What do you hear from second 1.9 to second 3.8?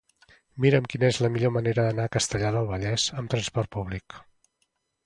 a Castellar del Vallès amb trasport